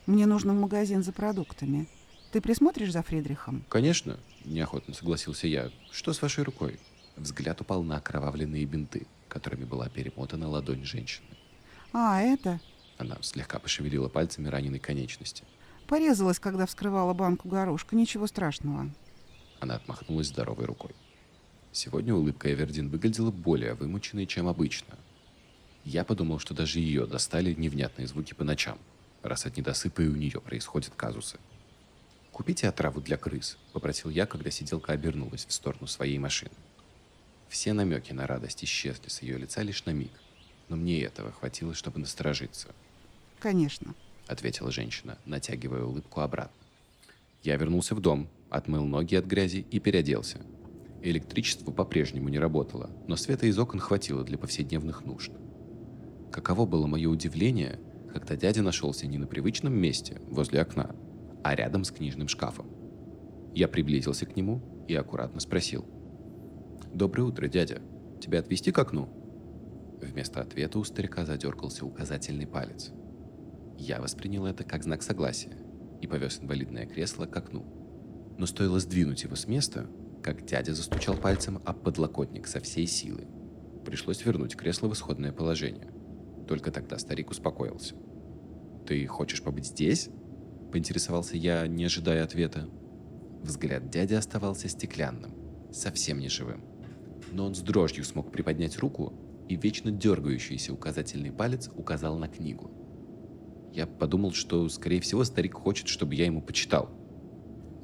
Мне 0.06 0.26
нужно 0.26 0.52
в 0.52 0.60
магазин 0.60 1.02
за 1.02 1.12
продуктами. 1.12 1.88
Ты 2.30 2.42
присмотришь 2.42 2.92
за 2.92 3.02
Фридрихом? 3.02 3.64
Конечно, 3.70 4.20
неохотно 4.44 4.92
согласился 4.92 5.46
я. 5.46 5.70
Что 5.90 6.12
с 6.12 6.20
вашей 6.20 6.44
рукой? 6.44 6.78
Взгляд 7.16 7.60
упал 7.62 7.82
на 7.82 7.96
окровавленные 7.96 8.66
бинты, 8.66 9.06
которыми 9.28 9.64
была 9.64 9.88
перемотана 9.88 10.48
ладонь 10.48 10.84
женщины. 10.84 11.26
А, 11.92 12.20
это? 12.20 12.60
Она 12.98 13.16
слегка 13.22 13.58
пошевелила 13.58 14.08
пальцами 14.08 14.48
раненой 14.48 14.78
конечности. 14.78 15.44
Порезалась, 15.86 16.38
когда 16.38 16.66
вскрывала 16.66 17.14
банку 17.14 17.48
горошка. 17.48 17.96
Ничего 17.96 18.26
страшного. 18.26 18.90
Она 19.64 19.76
отмахнулась 19.76 20.26
здоровой 20.26 20.66
рукой. 20.66 20.90
Сегодня 21.72 22.14
улыбка 22.14 22.52
Эвердин 22.52 22.90
выглядела 22.90 23.30
более 23.30 23.72
вымученной, 23.72 24.26
чем 24.26 24.46
обычно. 24.46 24.98
Я 25.86 26.04
подумал, 26.04 26.38
что 26.38 26.52
даже 26.52 26.80
ее 26.80 27.06
достали 27.06 27.54
невнятные 27.54 28.06
звуки 28.06 28.34
по 28.34 28.44
ночам, 28.44 28.78
раз 29.22 29.46
от 29.46 29.56
недосыпа 29.56 30.02
и 30.02 30.08
у 30.08 30.16
нее 30.16 30.38
происходят 30.42 30.92
казусы. 30.94 31.38
«Купите 32.30 32.68
отраву 32.68 33.00
для 33.00 33.16
крыс»,— 33.16 33.56
попросил 33.72 34.10
я, 34.10 34.26
когда 34.26 34.50
сиделка 34.50 34.92
обернулась 34.92 35.46
в 35.46 35.52
сторону 35.54 35.86
своей 35.86 36.18
машины. 36.18 36.52
Все 37.48 37.72
намеки 37.72 38.12
на 38.12 38.26
радость 38.26 38.64
исчезли 38.64 39.08
с 39.08 39.22
ее 39.22 39.38
лица 39.38 39.62
лишь 39.62 39.86
на 39.86 39.92
миг, 39.92 40.12
но 40.68 40.76
мне 40.76 41.00
этого 41.00 41.32
хватило, 41.32 41.72
чтобы 41.72 42.00
насторожиться. 42.00 42.68
«Конечно»,— 43.38 43.94
ответила 44.26 44.70
женщина, 44.70 45.16
натягивая 45.24 45.84
улыбку 45.84 46.20
обратно. 46.20 46.54
Я 47.42 47.56
вернулся 47.56 47.94
в 47.94 48.00
дом, 48.00 48.28
отмыл 48.54 48.84
ноги 48.84 49.16
от 49.16 49.26
грязи 49.26 49.66
и 49.70 49.80
переоделся. 49.80 50.38
Электричество 51.02 51.72
по-прежнему 51.72 52.28
не 52.28 52.38
работало, 52.38 52.90
но 53.08 53.16
света 53.16 53.46
из 53.46 53.58
окон 53.58 53.80
хватило 53.80 54.22
для 54.22 54.38
повседневных 54.38 55.04
нужд. 55.04 55.32
Каково 56.30 56.64
было 56.64 56.86
мое 56.86 57.08
удивление, 57.08 57.80
когда 58.12 58.36
дядя 58.36 58.62
нашелся 58.62 59.06
не 59.06 59.18
на 59.18 59.26
привычном 59.26 59.74
месте, 59.74 60.20
возле 60.28 60.60
окна, 60.60 60.94
а 61.42 61.54
рядом 61.54 61.84
с 61.84 61.90
книжным 61.90 62.28
шкафом. 62.28 62.66
Я 63.54 63.68
приблизился 63.68 64.24
к 64.24 64.36
нему 64.36 64.62
и 64.88 64.94
аккуратно 64.94 65.40
спросил. 65.40 65.84
«Доброе 66.92 67.24
утро, 67.24 67.48
дядя. 67.48 67.82
Тебя 68.20 68.38
отвезти 68.38 68.70
к 68.70 68.78
окну?» 68.78 69.08
Вместо 70.00 70.40
ответа 70.40 70.78
у 70.78 70.84
старика 70.84 71.24
задергался 71.24 71.84
указательный 71.84 72.46
палец. 72.46 72.92
Я 73.78 74.00
воспринял 74.00 74.46
это 74.46 74.62
как 74.64 74.84
знак 74.84 75.02
согласия 75.02 75.56
и 76.00 76.06
повез 76.06 76.40
инвалидное 76.40 76.86
кресло 76.86 77.26
к 77.26 77.36
окну. 77.36 77.83
Но 78.36 78.46
стоило 78.46 78.80
сдвинуть 78.80 79.22
его 79.22 79.36
с 79.36 79.46
места, 79.46 79.86
как 80.22 80.44
дядя 80.44 80.74
застучал 80.74 81.16
пальцем 81.16 81.60
об 81.64 81.82
подлокотник 81.82 82.46
со 82.46 82.60
всей 82.60 82.86
силы. 82.86 83.26
Пришлось 83.84 84.24
вернуть 84.24 84.56
кресло 84.56 84.88
в 84.88 84.94
исходное 84.94 85.32
положение. 85.32 85.88
Только 86.48 86.70
тогда 86.70 86.98
старик 86.98 87.30
успокоился. 87.30 87.94
«Ты 88.86 89.06
хочешь 89.06 89.42
побыть 89.42 89.66
здесь?»– 89.66 90.08
поинтересовался 90.72 91.36
я, 91.36 91.66
не 91.66 91.84
ожидая 91.84 92.24
ответа. 92.24 92.68
Взгляд 93.42 93.90
дяди 93.90 94.14
оставался 94.14 94.68
стеклянным, 94.68 95.34
совсем 95.72 96.18
не 96.18 96.28
живым. 96.28 96.64
Но 97.30 97.46
он 97.46 97.54
с 97.54 97.60
дрожью 97.60 98.04
смог 98.04 98.32
приподнять 98.32 98.78
руку, 98.78 99.12
и 99.48 99.56
вечно 99.56 99.90
дергающийся 99.90 100.72
указательный 100.72 101.30
палец 101.30 101.70
указал 101.74 102.16
на 102.16 102.28
книгу. 102.28 102.70
Я 103.74 103.86
подумал, 103.86 104.32
что, 104.32 104.68
скорее 104.68 105.00
всего, 105.00 105.24
старик 105.24 105.54
хочет, 105.54 105.88
чтобы 105.88 106.14
я 106.14 106.24
ему 106.24 106.40
почитал– 106.40 106.90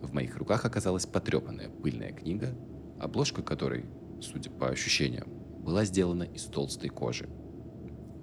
в 0.00 0.12
моих 0.12 0.36
руках 0.36 0.64
оказалась 0.64 1.06
потрепанная 1.06 1.68
пыльная 1.68 2.12
книга, 2.12 2.54
обложка 2.98 3.42
которой, 3.42 3.86
судя 4.20 4.50
по 4.50 4.68
ощущениям, 4.68 5.28
была 5.62 5.84
сделана 5.84 6.24
из 6.24 6.44
толстой 6.44 6.90
кожи. 6.90 7.28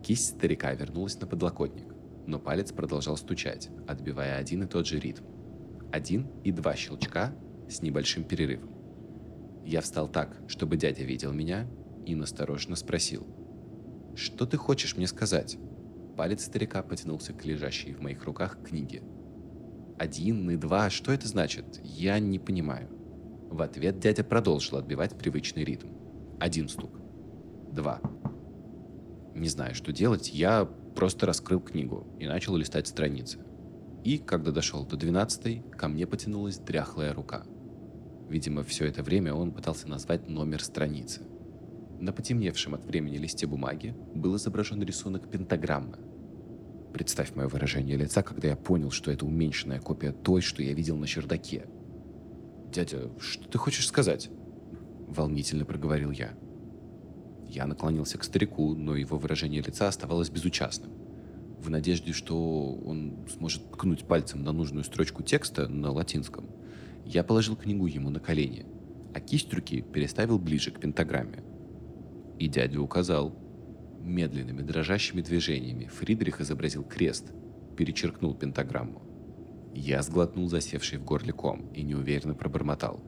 Кисть 0.04 0.36
старика 0.36 0.74
вернулась 0.74 1.20
на 1.20 1.28
подлокотник, 1.28 1.94
но 2.26 2.40
палец 2.40 2.72
продолжал 2.72 3.18
стучать, 3.18 3.70
отбивая 3.88 4.38
один 4.38 4.64
и 4.64 4.68
тот 4.68 4.88
же 4.88 5.00
ритм. 5.00 5.24
Один 5.92 6.28
и 6.44 6.52
два 6.52 6.76
щелчка 6.76 7.34
с 7.70 7.82
небольшим 7.82 8.24
перерывом. 8.24 8.72
Я 9.66 9.82
встал 9.82 10.08
так, 10.08 10.42
чтобы 10.48 10.78
дядя 10.78 11.04
видел 11.04 11.34
меня, 11.34 11.68
и 12.06 12.16
настороженно 12.16 12.78
спросил. 12.78 13.28
«Что 14.16 14.46
ты 14.46 14.58
хочешь 14.58 14.96
мне 14.96 15.08
сказать?» 15.08 15.58
Палец 16.16 16.46
старика 16.46 16.82
потянулся 16.82 17.34
к 17.34 17.46
лежащей 17.46 17.94
в 17.94 18.02
моих 18.02 18.24
руках 18.24 18.58
книге. 18.64 19.04
«Один 19.98 20.50
и 20.52 20.56
два, 20.56 20.90
что 20.90 21.12
это 21.12 21.28
значит? 21.28 21.82
Я 21.84 22.20
не 22.20 22.40
понимаю». 22.40 22.90
В 23.50 23.62
ответ 23.62 24.00
дядя 24.00 24.24
продолжил 24.24 24.78
отбивать 24.78 25.18
привычный 25.18 25.64
ритм. 25.64 25.88
Один 26.40 26.70
стук. 26.70 26.92
Два. 27.72 28.02
Не 29.34 29.48
знаю, 29.48 29.74
что 29.74 29.92
делать, 29.92 30.34
я 30.34 30.66
просто 30.96 31.26
раскрыл 31.26 31.60
книгу 31.60 32.08
и 32.20 32.28
начал 32.28 32.56
листать 32.56 32.88
страницы. 32.88 33.40
И, 34.04 34.18
когда 34.18 34.52
дошел 34.52 34.86
до 34.86 34.98
двенадцатой, 34.98 35.64
ко 35.78 35.88
мне 35.88 36.06
потянулась 36.06 36.58
дряхлая 36.58 37.14
рука. 37.14 37.44
Видимо, 38.30 38.64
все 38.64 38.86
это 38.86 39.04
время 39.04 39.34
он 39.34 39.52
пытался 39.52 39.88
назвать 39.88 40.28
номер 40.28 40.64
страницы. 40.64 41.22
На 42.00 42.12
потемневшем 42.12 42.76
от 42.76 42.86
времени 42.86 43.18
листе 43.18 43.48
бумаги 43.48 43.96
был 44.14 44.36
изображен 44.36 44.84
рисунок 44.84 45.30
пентаграммы. 45.30 45.98
Представь 46.98 47.36
мое 47.36 47.48
выражение 47.48 47.96
лица, 47.96 48.24
когда 48.24 48.48
я 48.48 48.56
понял, 48.56 48.90
что 48.90 49.12
это 49.12 49.24
уменьшенная 49.24 49.80
копия 49.80 50.12
той, 50.12 50.42
что 50.42 50.64
я 50.64 50.74
видел 50.74 50.98
на 50.98 51.06
чердаке. 51.06 51.68
«Дядя, 52.74 53.12
что 53.20 53.48
ты 53.48 53.60
хочешь 53.60 53.86
сказать?» 53.86 54.32
Волнительно 55.08 55.64
проговорил 55.64 56.10
я. 56.10 56.32
Я 57.48 57.68
наклонился 57.68 58.18
к 58.18 58.24
старику, 58.24 58.74
но 58.74 58.96
его 58.96 59.20
выражение 59.20 59.62
лица 59.62 59.88
оставалось 59.88 60.32
безучастным. 60.32 60.90
В 61.60 61.70
надежде, 61.70 62.14
что 62.14 62.74
он 62.74 63.28
сможет 63.32 63.70
ткнуть 63.70 64.08
пальцем 64.08 64.44
на 64.44 64.52
нужную 64.52 64.84
строчку 64.84 65.22
текста 65.22 65.68
на 65.68 65.92
латинском, 65.92 66.50
я 67.06 67.24
положил 67.24 67.56
книгу 67.56 67.86
ему 67.86 68.10
на 68.10 68.20
колени, 68.20 68.66
а 69.14 69.20
кисть 69.20 69.54
руки 69.54 69.84
переставил 69.84 70.40
ближе 70.40 70.72
к 70.72 70.80
пентаграмме. 70.80 71.44
И 72.40 72.48
дядя 72.48 72.82
указал. 72.82 73.36
Медленными 74.08 74.62
дрожащими 74.62 75.20
движениями 75.20 75.88
Фридрих 75.88 76.40
изобразил 76.40 76.86
крест, 76.86 77.34
перечеркнул 77.76 78.34
пентаграмму. 78.34 79.02
Я 79.76 80.02
сглотнул 80.02 80.48
засевший 80.48 80.98
в 80.98 81.04
горле 81.04 81.34
ком 81.34 81.68
и 81.74 81.84
неуверенно 81.84 82.34
пробормотал. 82.34 83.04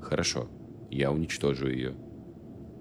«Хорошо, 0.00 0.48
я 0.88 1.10
уничтожу 1.10 1.66
ее». 1.66 1.96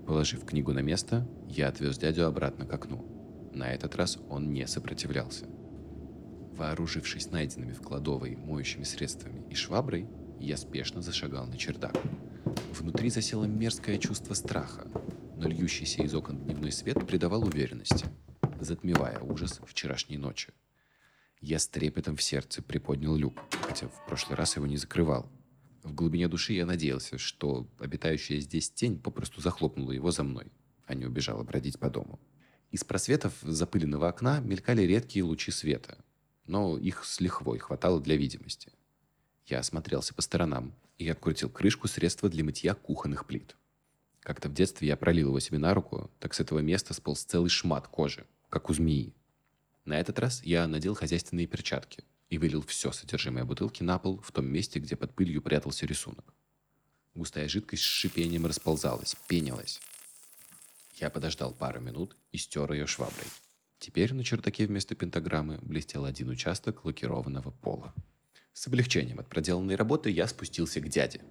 Положив 0.06 0.46
книгу 0.46 0.74
на 0.74 0.84
место, 0.84 1.28
я 1.50 1.68
отвез 1.68 1.98
дядю 1.98 2.28
обратно 2.28 2.68
к 2.68 2.74
окну. 2.74 3.04
На 3.52 3.74
этот 3.74 3.96
раз 3.96 4.20
он 4.30 4.54
не 4.54 4.68
сопротивлялся. 4.68 5.48
Вооружившись 6.56 7.32
найденными 7.32 7.74
в 7.74 7.82
кладовой 7.82 8.36
моющими 8.36 8.84
средствами 8.84 9.44
и 9.50 9.56
шваброй, 9.56 10.08
я 10.40 10.56
спешно 10.56 11.02
зашагал 11.02 11.48
на 11.48 11.58
чердак. 11.58 11.98
Внутри 12.80 13.10
засело 13.10 13.46
мерзкое 13.46 13.98
чувство 13.98 14.36
страха, 14.36 14.88
но 15.36 15.48
льющийся 15.48 16.04
из 16.04 16.14
окон 16.14 16.45
дневной 16.56 16.72
свет 16.72 17.06
придавал 17.06 17.44
уверенности, 17.44 18.06
затмевая 18.62 19.20
ужас 19.20 19.60
вчерашней 19.66 20.18
ночи. 20.18 20.54
Я 21.42 21.60
с 21.60 21.68
трепетом 21.68 22.16
в 22.16 22.24
сердце 22.24 22.62
приподнял 22.62 23.18
люк, 23.18 23.38
хотя 23.68 23.90
в 23.90 24.06
прошлый 24.08 24.38
раз 24.38 24.56
его 24.56 24.66
не 24.66 24.78
закрывал. 24.78 25.30
В 25.84 25.94
глубине 25.94 26.30
души 26.30 26.54
я 26.54 26.66
надеялся, 26.66 27.18
что 27.18 27.68
обитающая 27.78 28.40
здесь 28.40 28.72
тень 28.72 28.98
попросту 28.98 29.42
захлопнула 29.42 29.92
его 29.92 30.12
за 30.12 30.24
мной, 30.24 30.48
а 30.86 30.94
не 30.94 31.06
убежала 31.06 31.44
бродить 31.44 31.78
по 31.78 31.90
дому. 31.90 32.22
Из 32.72 32.86
просветов 32.86 33.34
запыленного 33.42 34.08
окна 34.08 34.40
мелькали 34.40 34.84
редкие 34.84 35.26
лучи 35.26 35.52
света, 35.52 35.98
но 36.48 36.78
их 36.78 37.04
с 37.04 37.20
лихвой 37.20 37.60
хватало 37.60 38.00
для 38.00 38.16
видимости. 38.16 38.72
Я 39.46 39.60
осмотрелся 39.60 40.14
по 40.14 40.22
сторонам 40.22 40.74
и 40.98 41.10
открутил 41.10 41.50
крышку 41.50 41.90
средства 41.90 42.30
для 42.30 42.46
мытья 42.46 42.76
кухонных 42.76 43.26
плит. 43.26 43.58
Как-то 44.26 44.50
в 44.50 44.54
детстве 44.54 44.88
я 44.88 44.98
пролил 44.98 45.28
его 45.28 45.40
себе 45.40 45.60
на 45.60 45.76
руку, 45.76 46.10
так 46.20 46.34
с 46.34 46.40
этого 46.40 46.58
места 46.58 46.96
сполз 46.96 47.24
целый 47.26 47.50
шмат 47.50 47.88
кожи, 47.88 48.26
как 48.50 48.72
у 48.72 48.74
змеи. 48.74 49.14
На 49.86 50.00
этот 50.00 50.18
раз 50.18 50.44
я 50.44 50.66
надел 50.68 50.96
хозяйственные 50.96 51.46
перчатки 51.46 52.04
и 52.30 52.40
вылил 52.40 52.64
все 52.64 52.92
содержимое 52.92 53.46
бутылки 53.46 53.84
на 53.84 54.00
пол 54.00 54.20
в 54.22 54.32
том 54.32 54.48
месте, 54.48 54.80
где 54.80 54.96
под 54.96 55.14
пылью 55.14 55.44
прятался 55.44 55.86
рисунок. 55.86 56.34
Густая 57.14 57.48
жидкость 57.48 57.84
с 57.84 57.86
шипением 57.86 58.48
расползалась, 58.48 59.16
пенилась. 59.28 59.80
Я 60.96 61.12
подождал 61.12 61.54
пару 61.54 61.80
минут 61.80 62.18
и 62.32 62.40
стер 62.40 62.72
ее 62.72 62.88
шваброй. 62.88 63.28
Теперь 63.78 64.12
на 64.16 64.24
чердаке 64.24 64.66
вместо 64.66 64.96
пентаграммы 64.96 65.60
блестел 65.62 66.04
один 66.04 66.30
участок 66.30 66.84
лакированного 66.84 67.52
пола. 67.52 67.94
С 68.54 68.66
облегчением 68.66 69.20
от 69.20 69.30
проделанной 69.30 69.76
работы 69.76 70.10
я 70.10 70.28
спустился 70.28 70.82
к 70.82 70.90
дяде. 70.90 71.22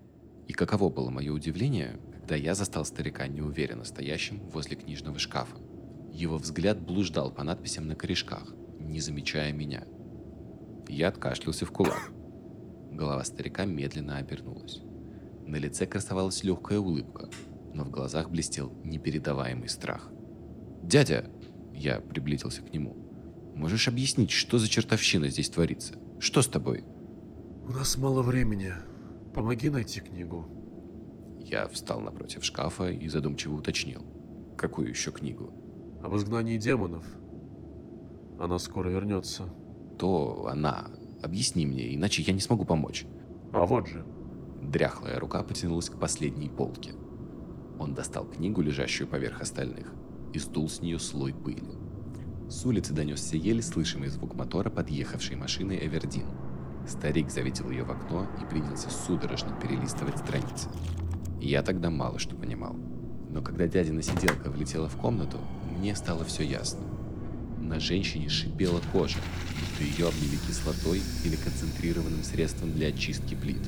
И 0.46 0.52
каково 0.52 0.90
было 0.90 1.10
мое 1.10 1.32
удивление, 1.32 1.98
когда 2.12 2.36
я 2.36 2.54
застал 2.54 2.84
старика 2.84 3.26
неуверенно 3.26 3.84
стоящим 3.84 4.40
возле 4.50 4.76
книжного 4.76 5.18
шкафа. 5.18 5.56
Его 6.12 6.36
взгляд 6.36 6.80
блуждал 6.80 7.30
по 7.30 7.42
надписям 7.42 7.86
на 7.86 7.96
корешках, 7.96 8.54
не 8.78 9.00
замечая 9.00 9.52
меня. 9.52 9.84
Я 10.88 11.08
откашлялся 11.08 11.66
в 11.66 11.72
кулак. 11.72 12.12
Голова 12.92 13.24
старика 13.24 13.64
медленно 13.64 14.18
обернулась. 14.18 14.80
На 15.46 15.56
лице 15.56 15.86
красовалась 15.86 16.44
легкая 16.44 16.78
улыбка, 16.78 17.28
но 17.74 17.84
в 17.84 17.90
глазах 17.90 18.30
блестел 18.30 18.72
непередаваемый 18.84 19.68
страх. 19.68 20.10
«Дядя!»– 20.82 21.30
я 21.74 22.00
приблизился 22.00 22.62
к 22.62 22.72
нему. 22.72 22.96
«Можешь 23.54 23.88
объяснить, 23.88 24.30
что 24.30 24.58
за 24.58 24.68
чертовщина 24.68 25.28
здесь 25.28 25.50
творится? 25.50 25.94
Что 26.20 26.42
с 26.42 26.46
тобой?» 26.46 26.84
У 27.66 27.72
нас 27.72 27.96
мало 27.96 28.22
времени. 28.22 28.74
Помоги 29.34 29.68
найти 29.68 30.00
книгу. 30.00 30.46
Я 31.40 31.66
встал 31.66 32.00
напротив 32.00 32.44
шкафа 32.44 32.90
и 32.90 33.08
задумчиво 33.08 33.56
уточнил. 33.56 34.02
Какую 34.56 34.88
еще 34.88 35.10
книгу? 35.10 35.52
Об 36.02 36.14
изгнании 36.14 36.56
демонов. 36.56 37.04
Она 38.38 38.58
скоро 38.60 38.90
вернется. 38.90 39.52
То 39.98 40.46
она. 40.46 40.86
Объясни 41.20 41.66
мне, 41.66 41.94
иначе 41.94 42.22
я 42.22 42.32
не 42.32 42.40
смогу 42.40 42.64
помочь. 42.64 43.06
А 43.52 43.66
вот 43.66 43.88
же. 43.88 44.06
Дряхлая 44.62 45.18
рука 45.18 45.42
потянулась 45.42 45.90
к 45.90 45.98
последней 45.98 46.48
полке. 46.48 46.92
Он 47.80 47.92
достал 47.92 48.26
книгу, 48.26 48.62
лежащую 48.62 49.08
поверх 49.08 49.40
остальных, 49.40 49.92
и 50.32 50.38
стул 50.38 50.68
с 50.68 50.80
нее 50.80 51.00
слой 51.00 51.34
пыли. 51.34 51.74
С 52.48 52.64
улицы 52.64 52.92
донесся 52.92 53.36
еле 53.36 53.62
слышимый 53.62 54.08
звук 54.08 54.34
мотора 54.34 54.70
подъехавшей 54.70 55.36
машины 55.36 55.78
Эвердин. 55.82 56.43
Старик 56.86 57.30
завидел 57.30 57.70
ее 57.70 57.84
в 57.84 57.90
окно 57.90 58.26
и 58.40 58.44
принялся 58.44 58.90
судорожно 58.90 59.52
перелистывать 59.60 60.18
страницы. 60.18 60.68
Я 61.40 61.62
тогда 61.62 61.90
мало 61.90 62.18
что 62.18 62.36
понимал. 62.36 62.74
Но 63.30 63.42
когда 63.42 63.66
дядина 63.66 64.02
сиделка 64.02 64.50
влетела 64.50 64.88
в 64.88 64.96
комнату, 64.96 65.38
мне 65.76 65.96
стало 65.96 66.24
все 66.24 66.44
ясно. 66.44 66.80
На 67.58 67.80
женщине 67.80 68.28
шипела 68.28 68.80
кожа, 68.92 69.18
будто 69.48 69.84
ее 69.84 70.08
облили 70.08 70.36
кислотой 70.46 71.02
или 71.24 71.36
концентрированным 71.36 72.22
средством 72.22 72.72
для 72.72 72.88
очистки 72.88 73.34
плит. 73.34 73.62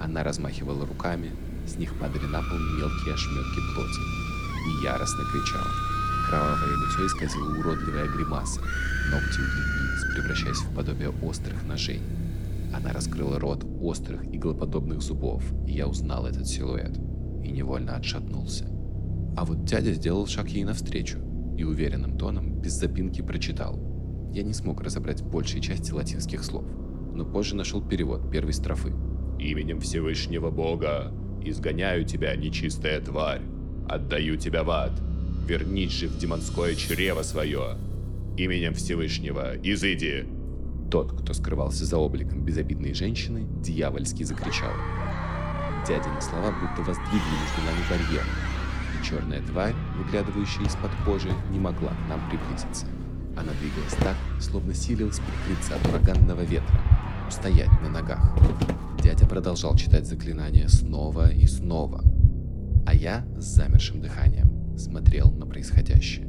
Она 0.00 0.24
размахивала 0.24 0.84
руками, 0.84 1.30
с 1.66 1.76
них 1.76 1.98
падали 1.98 2.26
на 2.26 2.40
пол 2.40 2.58
мелкие 2.58 3.14
ошметки 3.14 3.60
плоти. 3.74 4.00
И 4.68 4.84
яростно 4.84 5.22
кричала. 5.32 5.85
Кровавое 6.28 6.74
лицо 6.74 7.06
исказило 7.06 7.56
уродливая 7.56 8.08
гримаса. 8.08 8.60
Ногти 9.12 9.38
удлинились, 9.38 10.14
превращаясь 10.14 10.56
в 10.56 10.74
подобие 10.74 11.10
острых 11.22 11.62
ножей. 11.64 12.00
Она 12.74 12.92
раскрыла 12.92 13.38
рот 13.38 13.64
острых 13.80 14.24
иглоподобных 14.26 15.02
зубов, 15.02 15.44
и 15.66 15.72
я 15.72 15.86
узнал 15.86 16.26
этот 16.26 16.48
силуэт. 16.48 16.98
И 17.44 17.52
невольно 17.52 17.94
отшатнулся. 17.94 18.66
А 19.36 19.44
вот 19.44 19.64
дядя 19.64 19.92
сделал 19.92 20.26
шаг 20.26 20.48
ей 20.48 20.64
навстречу 20.64 21.18
и 21.56 21.62
уверенным 21.62 22.18
тоном, 22.18 22.60
без 22.60 22.72
запинки, 22.72 23.22
прочитал. 23.22 23.78
Я 24.32 24.42
не 24.42 24.52
смог 24.52 24.80
разобрать 24.80 25.22
большей 25.22 25.60
части 25.60 25.92
латинских 25.92 26.42
слов, 26.42 26.64
но 27.14 27.24
позже 27.24 27.54
нашел 27.54 27.80
перевод 27.80 28.30
первой 28.32 28.52
строфы. 28.52 28.92
«Именем 29.38 29.80
Всевышнего 29.80 30.50
Бога 30.50 31.12
изгоняю 31.44 32.04
тебя, 32.04 32.34
нечистая 32.34 33.00
тварь, 33.00 33.42
отдаю 33.88 34.36
тебя 34.36 34.64
в 34.64 34.70
ад, 34.70 35.00
вернись 35.46 35.92
же 35.92 36.08
в 36.08 36.18
демонское 36.18 36.74
чрево 36.74 37.22
свое. 37.22 37.76
Именем 38.36 38.74
Всевышнего, 38.74 39.56
изыди!» 39.62 40.26
Тот, 40.90 41.20
кто 41.20 41.32
скрывался 41.32 41.84
за 41.84 41.98
обликом 41.98 42.44
безобидной 42.44 42.94
женщины, 42.94 43.46
дьявольски 43.62 44.22
закричал. 44.22 44.72
Дядины 45.86 46.20
слова 46.20 46.52
будто 46.52 46.82
воздвигли 46.82 47.16
между 47.16 47.62
нами 47.64 47.84
барьер, 47.90 48.24
и 48.94 49.04
черная 49.04 49.42
тварь, 49.42 49.74
выглядывающая 49.96 50.64
из-под 50.66 50.90
кожи, 51.04 51.30
не 51.50 51.58
могла 51.58 51.90
к 51.90 52.08
нам 52.08 52.20
приблизиться. 52.28 52.86
Она 53.36 53.52
двигалась 53.60 53.94
так, 53.94 54.16
словно 54.40 54.74
силилась 54.74 55.20
прикрыться 55.20 55.76
от 55.76 55.86
ураганного 55.88 56.42
ветра, 56.42 56.80
устоять 57.28 57.70
на 57.82 57.88
ногах. 57.88 58.36
Дядя 59.02 59.26
продолжал 59.26 59.76
читать 59.76 60.06
заклинания 60.06 60.68
снова 60.68 61.30
и 61.30 61.46
снова, 61.46 62.02
а 62.86 62.94
я 62.94 63.26
с 63.36 63.44
замершим 63.44 64.00
дыханием 64.00 64.55
смотрел 64.76 65.30
на 65.32 65.46
происходящее. 65.46 66.26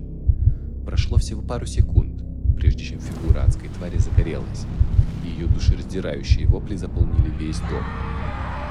Прошло 0.86 1.18
всего 1.18 1.42
пару 1.42 1.66
секунд, 1.66 2.24
прежде 2.56 2.84
чем 2.84 3.00
фигура 3.00 3.44
адской 3.44 3.70
твари 3.70 3.98
загорелась. 3.98 4.66
Ее 5.24 5.48
душераздирающие 5.48 6.48
вопли 6.48 6.76
заполнили 6.76 7.30
весь 7.38 7.60
дом. 7.60 7.84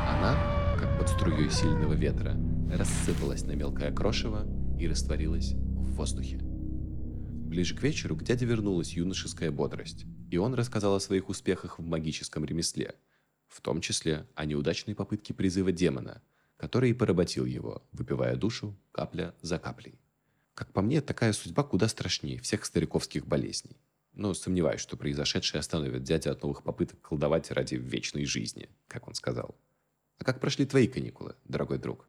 Она, 0.08 0.36
как 0.78 0.98
под 0.98 1.08
струей 1.08 1.50
сильного 1.50 1.92
ветра, 1.92 2.36
рассыпалась 2.72 3.44
на 3.44 3.52
мелкое 3.52 3.92
крошево 3.92 4.46
и 4.78 4.88
растворилась 4.88 5.52
в 5.52 5.94
воздухе. 5.94 6.38
Ближе 6.38 7.76
к 7.76 7.82
вечеру 7.82 8.16
к 8.16 8.24
дяде 8.24 8.44
вернулась 8.44 8.94
юношеская 8.94 9.50
бодрость, 9.50 10.04
и 10.30 10.36
он 10.36 10.54
рассказал 10.54 10.96
о 10.96 11.00
своих 11.00 11.28
успехах 11.28 11.78
в 11.78 11.82
магическом 11.82 12.44
ремесле, 12.44 12.94
в 13.46 13.60
том 13.60 13.80
числе 13.80 14.26
о 14.34 14.46
неудачной 14.46 14.94
попытке 14.94 15.32
призыва 15.32 15.70
демона, 15.70 16.22
который 16.56 16.90
и 16.90 16.94
поработил 16.94 17.44
его, 17.44 17.86
выпивая 17.92 18.36
душу 18.36 18.76
капля 18.92 19.34
за 19.42 19.58
каплей. 19.58 19.98
Как 20.54 20.72
по 20.72 20.80
мне, 20.80 21.00
такая 21.00 21.32
судьба 21.32 21.62
куда 21.64 21.86
страшнее 21.88 22.40
всех 22.40 22.64
стариковских 22.64 23.26
болезней. 23.26 23.76
Но 24.12 24.32
сомневаюсь, 24.32 24.80
что 24.80 24.96
произошедшее 24.96 25.60
остановит 25.60 26.02
дядя 26.02 26.32
от 26.32 26.42
новых 26.42 26.62
попыток 26.62 27.00
колдовать 27.02 27.50
ради 27.50 27.74
вечной 27.74 28.24
жизни, 28.24 28.70
как 28.88 29.06
он 29.06 29.14
сказал. 29.14 29.54
А 30.18 30.24
как 30.24 30.40
прошли 30.40 30.64
твои 30.64 30.86
каникулы, 30.86 31.36
дорогой 31.44 31.78
друг? 31.78 32.08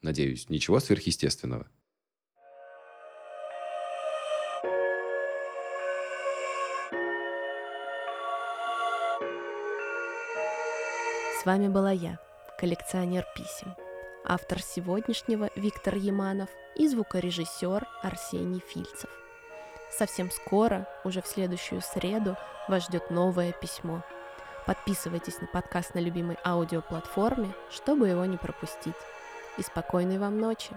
Надеюсь, 0.00 0.48
ничего 0.48 0.80
сверхъестественного? 0.80 1.68
С 11.42 11.46
вами 11.46 11.68
была 11.68 11.92
я, 11.92 12.18
коллекционер 12.58 13.26
писем. 13.34 13.74
Автор 14.24 14.60
сегодняшнего 14.62 15.50
Виктор 15.56 15.96
Яманов 15.96 16.48
и 16.76 16.88
звукорежиссер 16.88 17.86
Арсений 18.02 18.62
Фильцев. 18.66 19.10
Совсем 19.90 20.30
скоро, 20.30 20.88
уже 21.04 21.20
в 21.20 21.26
следующую 21.26 21.82
среду, 21.82 22.36
вас 22.68 22.84
ждет 22.84 23.10
новое 23.10 23.52
письмо. 23.52 24.02
Подписывайтесь 24.66 25.40
на 25.40 25.46
подкаст 25.46 25.94
на 25.94 25.98
любимой 25.98 26.38
аудиоплатформе, 26.44 27.52
чтобы 27.70 28.08
его 28.08 28.24
не 28.24 28.36
пропустить. 28.36 28.94
И 29.58 29.62
спокойной 29.62 30.18
вам 30.18 30.38
ночи! 30.38 30.70